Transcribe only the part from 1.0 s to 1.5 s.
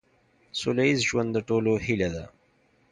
ژوند د